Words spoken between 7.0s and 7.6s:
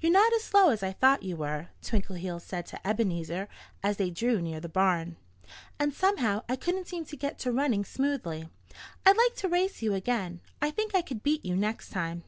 to get to